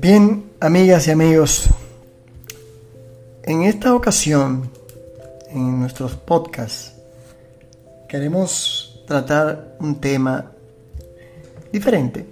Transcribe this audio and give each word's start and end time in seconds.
Bien, 0.00 0.52
amigas 0.60 1.08
y 1.08 1.10
amigos, 1.10 1.68
en 3.42 3.64
esta 3.64 3.94
ocasión, 3.94 4.70
en 5.50 5.78
nuestros 5.78 6.14
podcasts, 6.14 6.94
queremos 8.08 9.02
tratar 9.06 9.76
un 9.78 10.00
tema 10.00 10.52
diferente, 11.70 12.26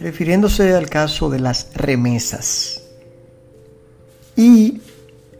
refiriéndose 0.00 0.74
al 0.74 0.90
caso 0.90 1.30
de 1.30 1.38
las 1.38 1.72
remesas. 1.74 2.82
Y 4.34 4.80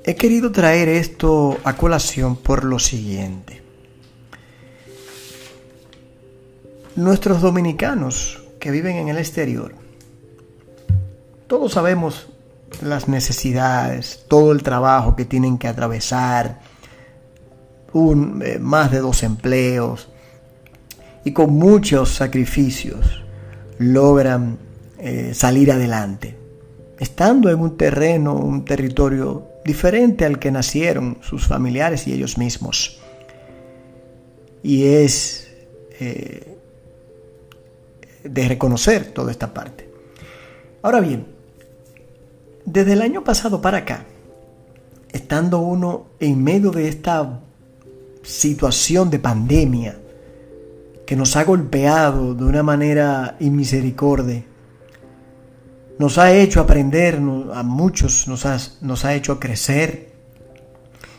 he 0.04 0.14
querido 0.14 0.52
traer 0.52 0.88
esto 0.88 1.58
a 1.64 1.76
colación 1.76 2.36
por 2.36 2.62
lo 2.62 2.78
siguiente. 2.78 3.60
Nuestros 6.94 7.42
dominicanos 7.42 8.40
que 8.60 8.70
viven 8.70 8.98
en 8.98 9.08
el 9.08 9.18
exterior, 9.18 9.85
todos 11.46 11.72
sabemos 11.72 12.28
las 12.82 13.08
necesidades, 13.08 14.24
todo 14.28 14.52
el 14.52 14.62
trabajo 14.62 15.16
que 15.16 15.24
tienen 15.24 15.58
que 15.58 15.68
atravesar, 15.68 16.60
un, 17.92 18.42
eh, 18.44 18.58
más 18.58 18.90
de 18.90 18.98
dos 18.98 19.22
empleos, 19.22 20.08
y 21.24 21.32
con 21.32 21.52
muchos 21.54 22.14
sacrificios 22.14 23.24
logran 23.78 24.58
eh, 24.98 25.32
salir 25.34 25.72
adelante, 25.72 26.36
estando 26.98 27.50
en 27.50 27.60
un 27.60 27.76
terreno, 27.76 28.34
un 28.34 28.64
territorio 28.64 29.48
diferente 29.64 30.24
al 30.24 30.38
que 30.38 30.50
nacieron 30.50 31.18
sus 31.22 31.46
familiares 31.46 32.06
y 32.06 32.12
ellos 32.12 32.38
mismos. 32.38 33.00
Y 34.62 34.84
es 34.84 35.48
eh, 36.00 36.56
de 38.24 38.48
reconocer 38.48 39.12
toda 39.12 39.30
esta 39.30 39.52
parte. 39.52 39.88
Ahora 40.82 41.00
bien, 41.00 41.35
desde 42.66 42.92
el 42.92 43.02
año 43.02 43.24
pasado 43.24 43.62
para 43.62 43.78
acá, 43.78 44.04
estando 45.12 45.60
uno 45.60 46.08
en 46.20 46.42
medio 46.42 46.70
de 46.72 46.88
esta 46.88 47.40
situación 48.22 49.08
de 49.08 49.20
pandemia 49.20 49.98
que 51.06 51.16
nos 51.16 51.36
ha 51.36 51.44
golpeado 51.44 52.34
de 52.34 52.44
una 52.44 52.64
manera 52.64 53.36
inmisericordia, 53.38 54.44
nos 55.98 56.18
ha 56.18 56.32
hecho 56.32 56.60
aprender, 56.60 57.14
a 57.54 57.62
muchos 57.62 58.28
nos 58.28 58.44
ha, 58.44 58.58
nos 58.82 59.04
ha 59.04 59.14
hecho 59.14 59.40
crecer 59.40 60.12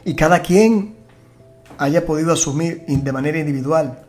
y 0.04 0.14
cada 0.16 0.42
quien 0.42 0.96
haya 1.78 2.06
podido 2.06 2.34
asumir 2.34 2.86
de 2.86 3.12
manera 3.12 3.40
individual 3.40 4.04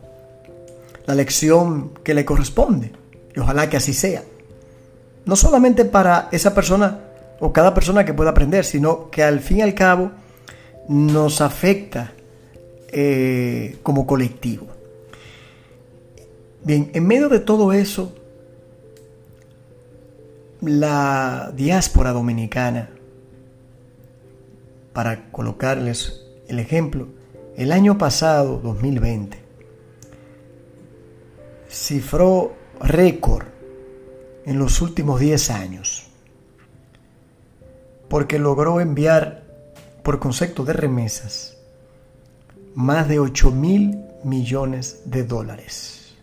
la 1.05 1.15
lección 1.15 1.91
que 2.03 2.13
le 2.13 2.25
corresponde. 2.25 2.91
Y 3.35 3.39
ojalá 3.39 3.69
que 3.69 3.77
así 3.77 3.93
sea. 3.93 4.23
No 5.25 5.35
solamente 5.35 5.85
para 5.85 6.29
esa 6.31 6.53
persona 6.53 6.99
o 7.39 7.53
cada 7.53 7.73
persona 7.73 8.05
que 8.05 8.13
pueda 8.13 8.31
aprender, 8.31 8.65
sino 8.65 9.09
que 9.09 9.23
al 9.23 9.39
fin 9.39 9.57
y 9.57 9.61
al 9.61 9.73
cabo 9.73 10.11
nos 10.87 11.41
afecta 11.41 12.13
eh, 12.91 13.77
como 13.83 14.05
colectivo. 14.05 14.67
Bien, 16.63 16.91
en 16.93 17.07
medio 17.07 17.29
de 17.29 17.39
todo 17.39 17.71
eso, 17.71 18.13
la 20.61 21.53
diáspora 21.55 22.11
dominicana, 22.11 22.89
para 24.93 25.31
colocarles 25.31 26.25
el 26.47 26.59
ejemplo, 26.59 27.07
el 27.55 27.71
año 27.71 27.97
pasado, 27.97 28.59
2020, 28.61 29.37
cifró 31.69 32.53
récord 32.81 33.45
en 34.45 34.57
los 34.59 34.81
últimos 34.81 35.19
10 35.19 35.49
años, 35.51 36.08
porque 38.09 38.39
logró 38.39 38.81
enviar 38.81 39.43
por 40.03 40.19
concepto 40.19 40.65
de 40.65 40.73
remesas 40.73 41.55
más 42.75 43.07
de 43.07 43.19
8 43.19 43.51
mil 43.51 43.99
millones 44.23 45.01
de 45.05 45.23
dólares. 45.23 46.15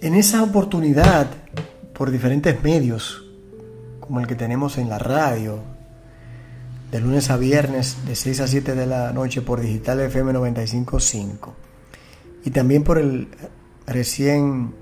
En 0.00 0.14
esa 0.14 0.42
oportunidad, 0.42 1.26
por 1.94 2.10
diferentes 2.10 2.62
medios, 2.62 3.24
como 4.00 4.20
el 4.20 4.26
que 4.26 4.34
tenemos 4.34 4.78
en 4.78 4.88
la 4.88 4.98
radio, 4.98 5.58
de 6.90 7.00
lunes 7.00 7.30
a 7.30 7.36
viernes, 7.36 8.06
de 8.06 8.14
6 8.14 8.40
a 8.40 8.46
7 8.46 8.74
de 8.74 8.86
la 8.86 9.12
noche 9.12 9.42
por 9.42 9.60
Digital 9.60 10.00
FM 10.00 10.32
955, 10.34 11.54
y 12.44 12.50
también 12.50 12.84
por 12.84 12.98
el 12.98 13.28
recién 13.86 14.74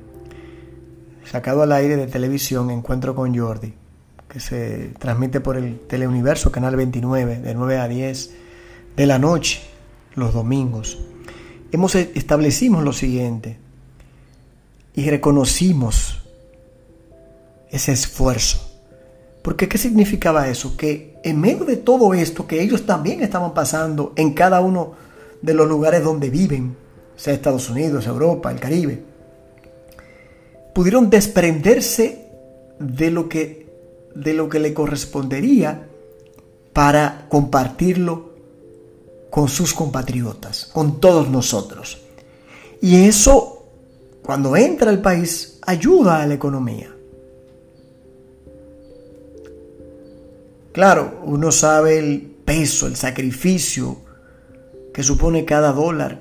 sacado 1.25 1.63
al 1.63 1.73
aire 1.73 1.97
de 1.97 2.07
televisión 2.07 2.71
Encuentro 2.71 3.15
con 3.15 3.37
Jordi, 3.37 3.75
que 4.29 4.41
se 4.41 4.93
transmite 4.99 5.41
por 5.41 5.57
el 5.57 5.81
Teleuniverso, 5.81 6.53
Canal 6.53 6.77
29, 6.77 7.41
de 7.41 7.55
9 7.55 7.79
a 7.79 7.89
10 7.89 8.31
de 8.97 9.07
la 9.07 9.19
noche, 9.19 9.63
los 10.15 10.33
domingos. 10.33 10.99
Hemos 11.73 11.95
e, 11.95 12.13
establecimos 12.15 12.85
lo 12.85 12.93
siguiente 12.93 13.59
y 14.95 15.09
reconocimos 15.11 16.23
ese 17.71 17.93
esfuerzo. 17.93 18.71
Porque 19.43 19.69
¿qué 19.69 19.77
significaba 19.77 20.49
eso? 20.49 20.77
Que 20.77 21.19
en 21.25 21.41
medio 21.41 21.65
de 21.65 21.77
todo 21.77 22.15
esto 22.15 22.47
que 22.47 22.63
ellos 22.63 22.87
también 22.87 23.23
estaban 23.23 23.53
pasando 23.53 24.13
en 24.17 24.33
cada 24.33 24.61
uno 24.61 24.93
de 25.43 25.55
los 25.55 25.69
lugares 25.69 26.03
donde 26.03 26.31
viven, 26.31 26.77
sea 27.17 27.35
Estados 27.35 27.69
Unidos, 27.69 28.07
Europa, 28.07 28.51
el 28.51 28.61
Caribe, 28.61 29.14
pudieron 30.75 31.09
desprenderse 31.09 32.29
de 32.79 33.11
lo 33.11 33.29
que 33.29 33.65
de 34.15 34.33
lo 34.33 34.49
que 34.49 34.61
le 34.61 34.73
correspondería 34.73 35.89
para 36.73 37.27
compartirlo 37.29 38.35
con 39.31 39.49
sus 39.49 39.75
compatriotas, 39.75 40.67
con 40.73 41.01
todos 41.01 41.29
nosotros. 41.29 42.01
Y 42.81 43.07
eso, 43.07 43.67
cuando 44.23 44.57
entra 44.57 44.91
al 44.91 45.03
país, 45.03 45.59
ayuda 45.67 46.23
a 46.23 46.27
la 46.27 46.35
economía. 46.35 46.95
Claro, 50.73 51.21
uno 51.25 51.51
sabe 51.53 51.99
el 51.99 52.21
peso, 52.45 52.87
el 52.87 52.97
sacrificio 52.97 53.99
que 54.93 55.03
supone 55.03 55.45
cada 55.45 55.73
dólar, 55.73 56.21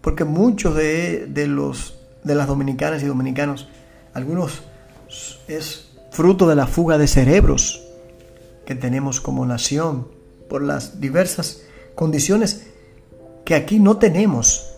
porque 0.00 0.24
muchos 0.24 0.74
de, 0.74 1.26
de 1.26 1.46
los, 1.46 1.96
de 2.24 2.34
las 2.34 2.46
dominicanas 2.46 3.02
y 3.02 3.06
dominicanos, 3.06 3.68
algunos 4.14 4.62
es 5.48 5.90
fruto 6.10 6.48
de 6.48 6.56
la 6.56 6.66
fuga 6.66 6.98
de 6.98 7.06
cerebros 7.06 7.82
que 8.66 8.74
tenemos 8.74 9.20
como 9.20 9.46
nación 9.46 10.08
por 10.48 10.62
las 10.62 11.00
diversas 11.00 11.62
condiciones 11.94 12.66
que 13.44 13.54
aquí 13.54 13.78
no 13.78 13.98
tenemos, 13.98 14.72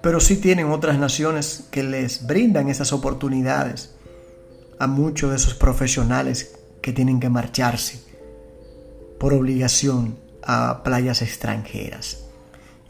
pero 0.00 0.20
sí 0.20 0.36
tienen 0.36 0.70
otras 0.70 0.98
naciones 0.98 1.64
que 1.70 1.82
les 1.82 2.26
brindan 2.26 2.68
esas 2.68 2.92
oportunidades 2.92 3.94
a 4.78 4.86
muchos 4.86 5.30
de 5.30 5.36
esos 5.36 5.54
profesionales 5.54 6.56
que 6.82 6.92
tienen 6.92 7.20
que 7.20 7.30
marcharse 7.30 8.00
por 9.18 9.32
obligación 9.32 10.18
a 10.42 10.82
playas 10.84 11.22
extranjeras. 11.22 12.24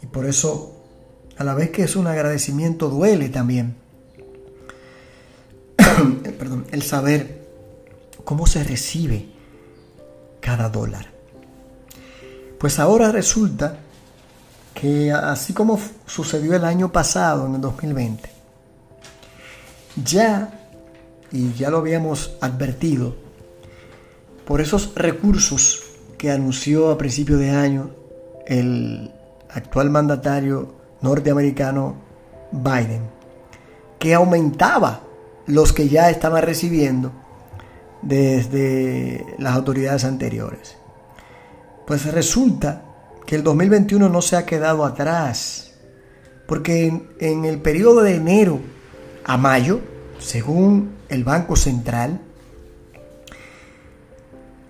Y 0.02 0.06
por 0.06 0.26
eso, 0.26 0.84
a 1.36 1.44
la 1.44 1.54
vez 1.54 1.70
que 1.70 1.84
es 1.84 1.96
un 1.96 2.06
agradecimiento, 2.06 2.88
duele 2.88 3.28
también 3.28 3.76
perdón, 6.38 6.66
el 6.70 6.82
saber 6.82 7.46
cómo 8.24 8.46
se 8.46 8.64
recibe 8.64 9.28
cada 10.40 10.68
dólar. 10.68 11.06
Pues 12.58 12.78
ahora 12.78 13.12
resulta 13.12 13.78
que 14.74 15.12
así 15.12 15.52
como 15.52 15.78
sucedió 16.06 16.54
el 16.54 16.64
año 16.64 16.90
pasado, 16.90 17.46
en 17.46 17.54
el 17.56 17.60
2020, 17.60 18.28
ya, 20.04 20.60
y 21.30 21.52
ya 21.52 21.70
lo 21.70 21.78
habíamos 21.78 22.36
advertido, 22.40 23.14
por 24.44 24.60
esos 24.60 24.94
recursos 24.94 25.82
que 26.18 26.30
anunció 26.30 26.90
a 26.90 26.98
principio 26.98 27.38
de 27.38 27.50
año 27.50 27.90
el 28.46 29.10
actual 29.50 29.90
mandatario 29.90 30.74
norteamericano 31.00 31.96
Biden, 32.52 33.02
que 33.98 34.14
aumentaba 34.14 35.00
los 35.46 35.72
que 35.72 35.88
ya 35.88 36.10
estaban 36.10 36.42
recibiendo 36.42 37.12
desde 38.02 39.24
las 39.38 39.54
autoridades 39.54 40.04
anteriores. 40.04 40.76
Pues 41.86 42.10
resulta 42.12 42.82
que 43.26 43.36
el 43.36 43.42
2021 43.42 44.08
no 44.08 44.22
se 44.22 44.36
ha 44.36 44.46
quedado 44.46 44.84
atrás, 44.84 45.74
porque 46.46 47.02
en, 47.18 47.44
el 47.44 47.60
periodo 47.60 48.02
de 48.02 48.16
enero 48.16 48.60
a 49.24 49.36
mayo, 49.36 49.80
según 50.18 50.94
el 51.08 51.24
Banco 51.24 51.56
Central, 51.56 52.20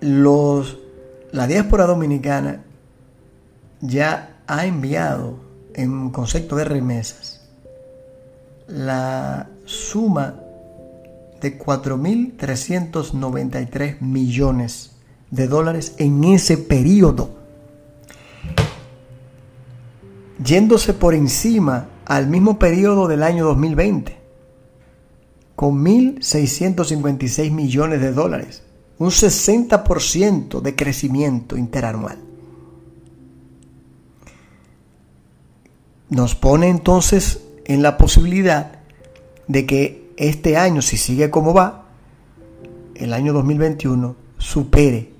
los, 0.01 0.77
la 1.31 1.47
diáspora 1.47 1.85
dominicana 1.85 2.63
ya 3.81 4.39
ha 4.47 4.65
enviado 4.65 5.39
en 5.73 6.09
concepto 6.11 6.55
de 6.55 6.63
remesas 6.63 7.35
la 8.67 9.47
suma 9.65 10.35
de 11.45 11.57
4.393 11.59 14.01
millones 14.01 14.91
de 15.29 15.47
dólares 15.47 15.93
en 15.99 16.23
ese 16.23 16.57
periodo, 16.57 17.35
yéndose 20.43 20.95
por 20.95 21.13
encima 21.13 21.87
al 22.05 22.27
mismo 22.27 22.57
periodo 22.57 23.07
del 23.07 23.21
año 23.21 23.45
2020, 23.45 24.17
con 25.55 25.85
1.656 25.85 27.51
millones 27.51 28.01
de 28.01 28.11
dólares, 28.11 28.63
un 28.97 29.11
60% 29.11 30.61
de 30.61 30.75
crecimiento 30.75 31.57
interanual. 31.57 32.17
Nos 36.09 36.33
pone 36.33 36.69
entonces 36.69 37.43
en 37.65 37.83
la 37.83 37.97
posibilidad 37.97 38.79
de 39.47 39.67
que 39.67 40.04
este 40.17 40.57
año, 40.57 40.81
si 40.81 40.97
sigue 40.97 41.29
como 41.29 41.53
va, 41.53 41.85
el 42.95 43.13
año 43.13 43.33
2021 43.33 44.15
supere 44.37 45.11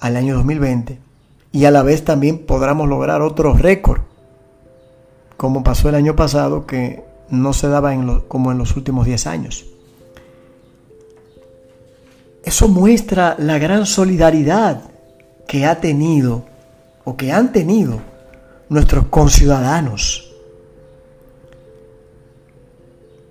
al 0.00 0.16
año 0.16 0.34
2020 0.36 0.98
y 1.52 1.64
a 1.64 1.70
la 1.70 1.82
vez 1.82 2.04
también 2.04 2.38
podamos 2.38 2.88
lograr 2.88 3.22
otro 3.22 3.54
récord, 3.54 4.02
como 5.36 5.62
pasó 5.62 5.88
el 5.88 5.94
año 5.94 6.16
pasado 6.16 6.66
que 6.66 7.04
no 7.30 7.52
se 7.52 7.68
daba 7.68 7.94
en 7.94 8.20
como 8.22 8.52
en 8.52 8.58
los 8.58 8.76
últimos 8.76 9.06
10 9.06 9.26
años. 9.26 9.66
Eso 12.44 12.68
muestra 12.68 13.36
la 13.38 13.58
gran 13.58 13.86
solidaridad 13.86 14.82
que 15.48 15.64
ha 15.64 15.80
tenido 15.80 16.44
o 17.04 17.16
que 17.16 17.32
han 17.32 17.52
tenido 17.52 18.00
nuestros 18.68 19.06
conciudadanos 19.06 20.34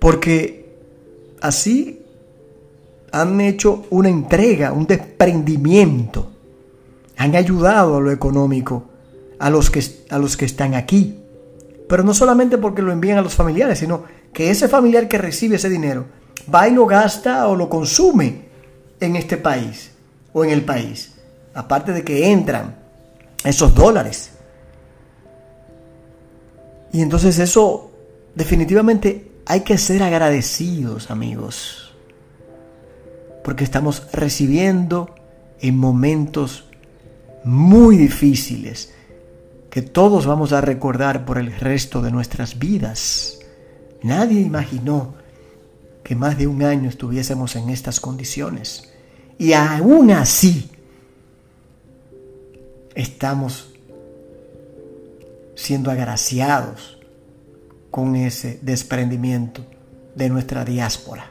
porque 0.04 0.63
así 1.44 2.02
han 3.12 3.38
hecho 3.42 3.84
una 3.90 4.08
entrega, 4.08 4.72
un 4.72 4.86
desprendimiento, 4.86 6.30
han 7.18 7.36
ayudado 7.36 7.98
a 7.98 8.00
lo 8.00 8.10
económico 8.10 8.84
a 9.38 9.50
los 9.50 9.70
que, 9.70 9.84
a 10.08 10.18
los 10.18 10.38
que 10.38 10.46
están 10.46 10.74
aquí. 10.74 11.20
Pero 11.86 12.02
no 12.02 12.14
solamente 12.14 12.56
porque 12.56 12.80
lo 12.80 12.92
envían 12.92 13.18
a 13.18 13.22
los 13.22 13.34
familiares, 13.34 13.78
sino 13.78 14.04
que 14.32 14.50
ese 14.50 14.68
familiar 14.68 15.06
que 15.06 15.18
recibe 15.18 15.56
ese 15.56 15.68
dinero 15.68 16.06
va 16.52 16.66
y 16.66 16.72
lo 16.72 16.86
gasta 16.86 17.46
o 17.46 17.54
lo 17.54 17.68
consume 17.68 18.46
en 18.98 19.16
este 19.16 19.36
país 19.36 19.90
o 20.32 20.44
en 20.46 20.50
el 20.50 20.64
país. 20.64 21.12
Aparte 21.52 21.92
de 21.92 22.02
que 22.02 22.32
entran 22.32 22.74
esos 23.44 23.74
dólares. 23.74 24.30
Y 26.90 27.02
entonces 27.02 27.38
eso 27.38 27.90
definitivamente 28.34 29.33
hay 29.46 29.60
que 29.60 29.78
ser 29.78 30.02
agradecidos, 30.02 31.10
amigos, 31.10 31.94
porque 33.42 33.64
estamos 33.64 34.06
recibiendo 34.12 35.14
en 35.60 35.76
momentos 35.76 36.64
muy 37.44 37.96
difíciles 37.96 38.94
que 39.70 39.82
todos 39.82 40.26
vamos 40.26 40.52
a 40.52 40.60
recordar 40.60 41.24
por 41.24 41.38
el 41.38 41.52
resto 41.52 42.00
de 42.00 42.10
nuestras 42.10 42.58
vidas. 42.58 43.40
Nadie 44.02 44.40
imaginó 44.40 45.14
que 46.02 46.14
más 46.14 46.38
de 46.38 46.46
un 46.46 46.62
año 46.62 46.88
estuviésemos 46.88 47.56
en 47.56 47.70
estas 47.70 48.00
condiciones. 48.00 48.92
Y 49.36 49.52
aún 49.52 50.10
así 50.10 50.70
estamos 52.94 53.74
siendo 55.56 55.90
agraciados 55.90 56.98
con 57.94 58.16
ese 58.16 58.58
desprendimiento 58.60 59.64
de 60.16 60.28
nuestra 60.28 60.64
diáspora. 60.64 61.30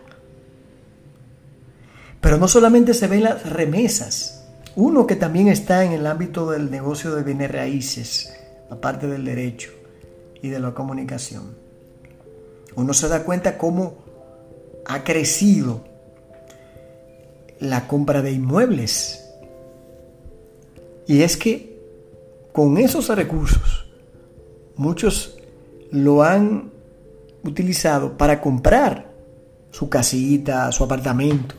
Pero 2.21 2.37
no 2.37 2.47
solamente 2.47 2.93
se 2.93 3.07
ven 3.07 3.23
las 3.23 3.49
remesas, 3.49 4.45
uno 4.77 5.05
que 5.05 5.17
también 5.17 5.49
está 5.49 5.83
en 5.83 5.91
el 5.91 6.07
ámbito 6.07 6.49
del 6.49 6.71
negocio 6.71 7.13
de 7.13 7.23
bienes 7.23 7.51
raíces, 7.51 8.33
aparte 8.69 9.07
del 9.07 9.25
derecho 9.25 9.71
y 10.41 10.47
de 10.47 10.61
la 10.61 10.73
comunicación. 10.73 11.53
Uno 12.77 12.93
se 12.93 13.09
da 13.09 13.25
cuenta 13.25 13.57
cómo 13.57 13.97
ha 14.85 15.03
crecido 15.03 15.83
la 17.59 17.89
compra 17.89 18.21
de 18.21 18.31
inmuebles. 18.31 19.21
Y 21.07 21.23
es 21.23 21.35
que 21.35 21.77
con 22.53 22.77
esos 22.77 23.09
recursos, 23.09 23.85
muchos 24.77 25.32
lo 25.93 26.23
han 26.23 26.71
utilizado 27.43 28.17
para 28.17 28.41
comprar 28.41 29.11
su 29.71 29.89
casita, 29.89 30.71
su 30.71 30.83
apartamento 30.83 31.55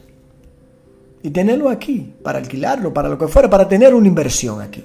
y 1.22 1.30
tenerlo 1.30 1.70
aquí, 1.70 2.14
para 2.22 2.38
alquilarlo, 2.38 2.92
para 2.92 3.08
lo 3.08 3.16
que 3.16 3.28
fuera, 3.28 3.48
para 3.48 3.66
tener 3.66 3.94
una 3.94 4.08
inversión 4.08 4.60
aquí. 4.60 4.84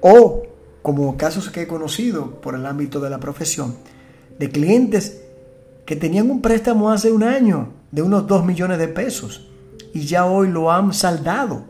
O, 0.00 0.42
como 0.82 1.16
casos 1.16 1.50
que 1.50 1.62
he 1.62 1.66
conocido 1.66 2.40
por 2.40 2.54
el 2.54 2.66
ámbito 2.66 3.00
de 3.00 3.10
la 3.10 3.20
profesión, 3.20 3.76
de 4.38 4.50
clientes 4.50 5.22
que 5.84 5.94
tenían 5.94 6.30
un 6.30 6.40
préstamo 6.40 6.90
hace 6.90 7.12
un 7.12 7.22
año 7.22 7.68
de 7.92 8.02
unos 8.02 8.26
2 8.26 8.44
millones 8.44 8.78
de 8.78 8.88
pesos 8.88 9.46
y 9.92 10.00
ya 10.00 10.26
hoy 10.26 10.48
lo 10.48 10.72
han 10.72 10.92
saldado 10.92 11.64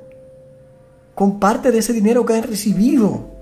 con 1.14 1.38
parte 1.38 1.72
de 1.72 1.78
ese 1.78 1.92
dinero 1.92 2.24
que 2.24 2.34
han 2.34 2.44
recibido 2.44 3.33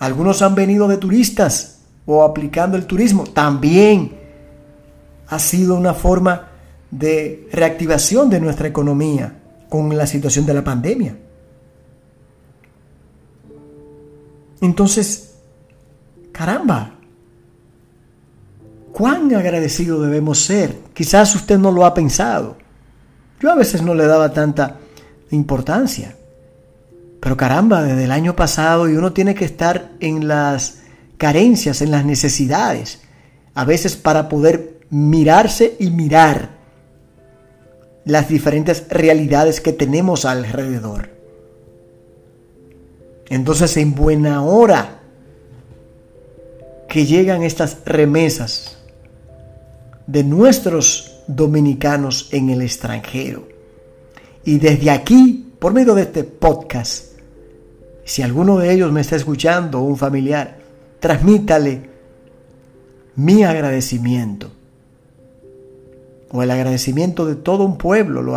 algunos 0.00 0.40
han 0.40 0.54
venido 0.54 0.88
de 0.88 0.96
turistas 0.96 1.82
o 2.06 2.24
aplicando 2.24 2.76
el 2.76 2.86
turismo. 2.86 3.24
También 3.24 4.18
ha 5.28 5.38
sido 5.38 5.76
una 5.76 5.94
forma 5.94 6.48
de 6.90 7.46
reactivación 7.52 8.30
de 8.30 8.40
nuestra 8.40 8.66
economía 8.66 9.38
con 9.68 9.96
la 9.96 10.06
situación 10.06 10.46
de 10.46 10.54
la 10.54 10.64
pandemia. 10.64 11.16
Entonces, 14.62 15.34
caramba, 16.32 16.94
cuán 18.92 19.34
agradecido 19.34 20.00
debemos 20.00 20.40
ser. 20.40 20.78
Quizás 20.94 21.34
usted 21.34 21.58
no 21.58 21.70
lo 21.70 21.84
ha 21.84 21.92
pensado. 21.92 22.56
Yo 23.38 23.50
a 23.50 23.54
veces 23.54 23.82
no 23.82 23.94
le 23.94 24.06
daba 24.06 24.32
tanta 24.32 24.78
importancia. 25.30 26.16
Pero 27.20 27.36
caramba, 27.36 27.82
desde 27.82 28.04
el 28.04 28.12
año 28.12 28.34
pasado 28.34 28.88
y 28.88 28.96
uno 28.96 29.12
tiene 29.12 29.34
que 29.34 29.44
estar 29.44 29.92
en 30.00 30.26
las 30.26 30.78
carencias, 31.18 31.82
en 31.82 31.90
las 31.90 32.04
necesidades, 32.04 33.00
a 33.54 33.64
veces 33.64 33.96
para 33.96 34.28
poder 34.28 34.80
mirarse 34.88 35.76
y 35.78 35.90
mirar 35.90 36.58
las 38.04 38.28
diferentes 38.28 38.86
realidades 38.88 39.60
que 39.60 39.72
tenemos 39.72 40.24
alrededor. 40.24 41.10
Entonces 43.28 43.76
en 43.76 43.94
buena 43.94 44.42
hora 44.42 45.00
que 46.88 47.06
llegan 47.06 47.42
estas 47.42 47.78
remesas 47.84 48.78
de 50.06 50.24
nuestros 50.24 51.20
dominicanos 51.28 52.28
en 52.32 52.50
el 52.50 52.62
extranjero. 52.62 53.46
Y 54.44 54.58
desde 54.58 54.90
aquí, 54.90 55.52
por 55.60 55.72
medio 55.72 55.94
de 55.94 56.02
este 56.02 56.24
podcast, 56.24 57.09
si 58.04 58.22
alguno 58.22 58.58
de 58.58 58.72
ellos 58.72 58.92
me 58.92 59.00
está 59.00 59.16
escuchando, 59.16 59.80
un 59.80 59.96
familiar, 59.96 60.58
transmítale 60.98 61.90
mi 63.16 63.44
agradecimiento. 63.44 64.50
O 66.30 66.42
el 66.42 66.50
agradecimiento 66.50 67.26
de 67.26 67.34
todo 67.34 67.64
un 67.64 67.76
pueblo. 67.76 68.22
Lo 68.22 68.36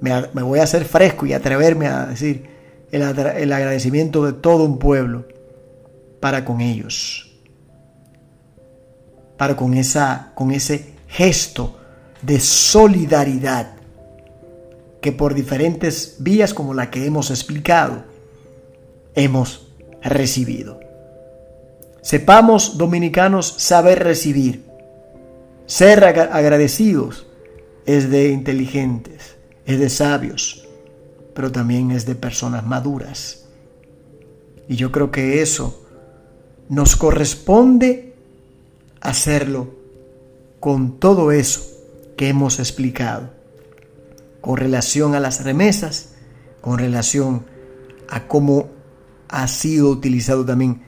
me, 0.00 0.42
voy 0.42 0.60
a 0.60 0.64
hacer 0.64 0.84
fresco 0.84 1.26
y 1.26 1.32
atreverme 1.32 1.86
a 1.86 2.06
decir 2.06 2.44
el, 2.92 3.02
el 3.02 3.52
agradecimiento 3.52 4.24
de 4.24 4.32
todo 4.34 4.64
un 4.64 4.78
pueblo 4.78 5.26
para 6.20 6.44
con 6.44 6.60
ellos. 6.60 7.30
Para 9.36 9.56
con, 9.56 9.74
esa, 9.74 10.32
con 10.34 10.50
ese 10.50 10.94
gesto 11.08 11.78
de 12.22 12.38
solidaridad 12.40 13.72
que 15.00 15.12
por 15.12 15.34
diferentes 15.34 16.16
vías 16.18 16.52
como 16.52 16.74
la 16.74 16.90
que 16.90 17.06
hemos 17.06 17.30
explicado 17.30 18.09
hemos 19.14 19.68
recibido. 20.02 20.80
Sepamos, 22.02 22.78
dominicanos, 22.78 23.54
saber 23.58 24.02
recibir. 24.02 24.64
Ser 25.66 26.04
agradecidos 26.04 27.26
es 27.86 28.10
de 28.10 28.30
inteligentes, 28.30 29.36
es 29.66 29.78
de 29.78 29.88
sabios, 29.88 30.66
pero 31.34 31.52
también 31.52 31.90
es 31.90 32.06
de 32.06 32.14
personas 32.14 32.66
maduras. 32.66 33.44
Y 34.68 34.76
yo 34.76 34.90
creo 34.90 35.10
que 35.10 35.42
eso 35.42 35.86
nos 36.68 36.96
corresponde 36.96 38.14
hacerlo 39.00 39.68
con 40.60 40.98
todo 40.98 41.32
eso 41.32 41.62
que 42.16 42.28
hemos 42.28 42.58
explicado, 42.58 43.30
con 44.40 44.56
relación 44.56 45.14
a 45.14 45.20
las 45.20 45.44
remesas, 45.44 46.14
con 46.60 46.78
relación 46.78 47.44
a 48.08 48.26
cómo 48.26 48.79
ha 49.30 49.46
sido 49.48 49.90
utilizado 49.90 50.44
también 50.44 50.82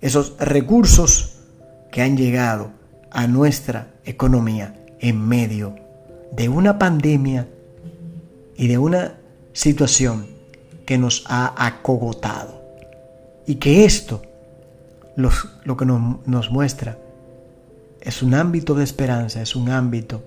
esos 0.00 0.36
recursos 0.38 1.40
que 1.90 2.02
han 2.02 2.16
llegado 2.16 2.70
a 3.10 3.26
nuestra 3.26 3.94
economía 4.04 4.74
en 5.00 5.26
medio 5.26 5.74
de 6.32 6.48
una 6.48 6.78
pandemia 6.78 7.48
y 8.56 8.68
de 8.68 8.78
una 8.78 9.18
situación 9.52 10.26
que 10.86 10.98
nos 10.98 11.24
ha 11.26 11.66
acogotado. 11.66 12.62
Y 13.46 13.56
que 13.56 13.84
esto 13.84 14.22
lo 15.16 15.76
que 15.76 15.84
nos, 15.84 16.50
muestra 16.50 16.98
es 18.00 18.22
un 18.22 18.34
ámbito 18.34 18.74
de 18.74 18.84
esperanza, 18.84 19.42
es 19.42 19.56
un 19.56 19.70
ámbito 19.70 20.22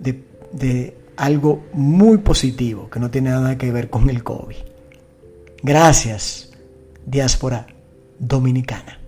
de 0.00 0.96
algo 1.18 1.64
muy 1.72 2.18
positivo 2.18 2.88
que 2.88 3.00
no 3.00 3.10
tiene 3.10 3.30
nada 3.30 3.58
que 3.58 3.70
ver 3.72 3.90
con 3.90 4.08
el 4.08 4.22
COVID. 4.22 4.67
Gracias, 5.62 6.50
diáspora 7.04 7.66
dominicana. 8.18 8.98